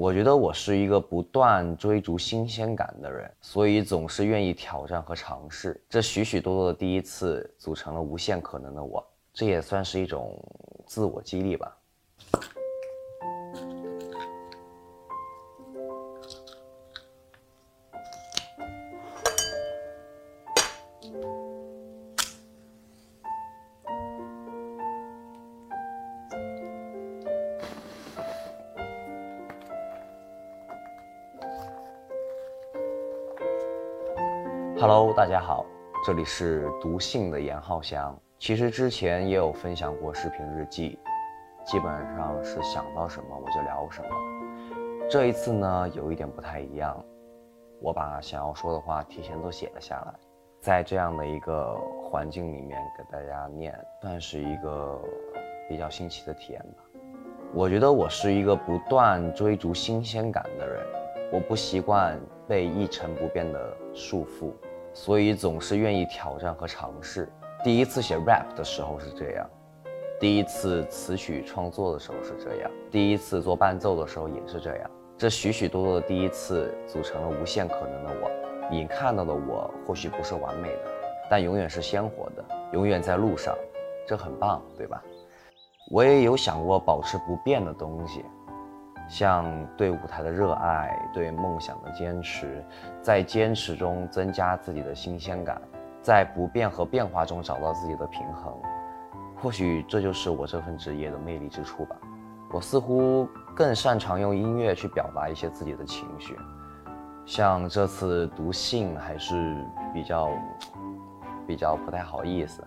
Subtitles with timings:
[0.00, 5.82] 我觉得我是一个不断追逐新鲜感的人，所以总是愿意挑战和尝试。
[5.88, 9.04] 这许许多多的第一次，组成了无限可能的我。
[9.34, 10.40] 这也算是一种
[10.86, 11.76] 自我激励吧。
[34.80, 35.66] Hello，大家好，
[36.06, 38.16] 这里是读信的严浩翔。
[38.38, 40.96] 其实之前也有分享过视频日记，
[41.64, 44.08] 基本上是想到什么我就聊什么。
[45.10, 47.04] 这一次呢，有一点不太一样，
[47.80, 50.14] 我把想要说的话提前都写了下来，
[50.60, 51.76] 在这样的一个
[52.08, 54.96] 环境里面给大家念，算是一个
[55.68, 56.84] 比较新奇的体验吧。
[57.52, 60.86] 我觉得我是一个不断追逐新鲜感的人，
[61.32, 62.16] 我不习惯
[62.46, 64.52] 被一成不变的束缚。
[64.98, 67.32] 所以总是愿意挑战和尝试。
[67.62, 69.48] 第一次写 rap 的时候是这样，
[70.18, 74.90] 第一次词曲创作的时候是这样，第一次做伴奏的时候也是这样。
[75.16, 78.28] 这许许多多的第一次组成了无限可能的我。
[78.72, 80.90] 你看到的我或许不是完美的，
[81.30, 83.56] 但永远是鲜活的，永远在路上，
[84.04, 85.00] 这很棒，对吧？
[85.92, 88.24] 我也有想过保持不变的东西。
[89.08, 92.62] 像对舞台的热爱，对梦想的坚持，
[93.00, 95.60] 在坚持中增加自己的新鲜感，
[96.02, 98.52] 在不变和变化中找到自己的平衡。
[99.40, 101.96] 或许这就是我这份职业的魅力之处吧。
[102.50, 106.36] 我似乎更擅长用音乐去表达一些自己的情绪。
[107.24, 109.56] 像这次读信还是
[109.92, 110.30] 比较
[111.46, 112.62] 比较不太好意思。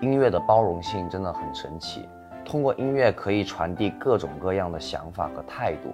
[0.00, 2.08] 音乐的包容性真的很神奇。
[2.52, 5.88] 通过音乐可以传递各种各样的想法和态度，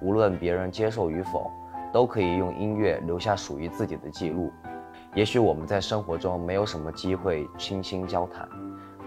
[0.00, 1.50] 无论别人接受与否，
[1.92, 4.52] 都可以用音乐留下属于自己的记录。
[5.12, 8.48] 也许我们在生活中没有什么机会倾心交谈，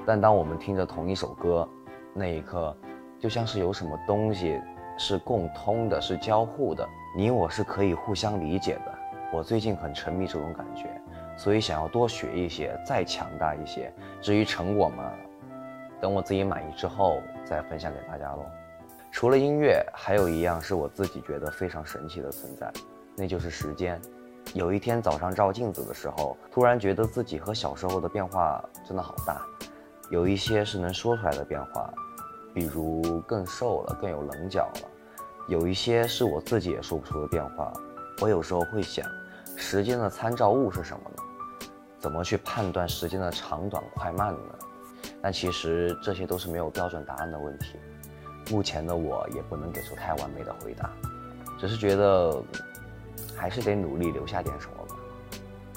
[0.05, 1.65] 但当我们听着同一首歌，
[2.13, 2.75] 那一刻，
[3.17, 4.59] 就像是有什么东西
[4.97, 6.85] 是共通的，是交互的，
[7.15, 8.93] 你我是可以互相理解的。
[9.31, 10.89] 我最近很沉迷这种感觉，
[11.37, 13.93] 所以想要多学一些，再强大一些。
[14.19, 15.09] 至于成果嘛。
[16.01, 18.45] 等我自己满意之后再分享给大家喽。
[19.11, 22.71] 除了音乐，还有一样是我自己觉得非常神奇的存在，
[23.15, 23.99] 那就是时间。
[24.53, 29.41] 有一天早上照镜子的时候，突然觉得自己和小时候的变化真的好大。
[30.09, 31.93] 有一些是能说出来的变化，
[32.53, 34.87] 比如更瘦了，更有棱角了；
[35.49, 37.73] 有一些是我自己也说不出的变化。
[38.21, 39.05] 我有时候会想，
[39.57, 41.23] 时间的参照物是什么呢？
[41.99, 44.55] 怎么去判断时间的长短快慢呢？
[45.21, 47.77] 但其实这些都是没有标准答案的问题，
[48.51, 50.89] 目前的我也不能给出太完美的回答，
[51.59, 52.43] 只是觉得
[53.35, 54.95] 还是得努力留下点什么吧，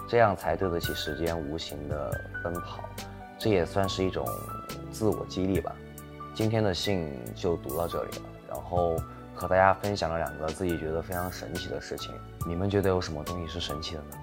[0.09, 2.11] 这样才对得起时间无形的
[2.45, 2.85] 奔跑，
[3.39, 4.27] 这也算是一种
[4.91, 5.75] 自我激励吧。
[6.35, 8.97] 今天的信就读到这里了，然后
[9.35, 12.15] 和大家分享了两个自己觉得非常神奇的事情，
[12.47, 14.19] 你们觉得有什么东西是神奇的呢？